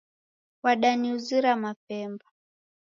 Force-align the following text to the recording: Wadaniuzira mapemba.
Wadaniuzira 0.63 1.51
mapemba. 1.63 2.25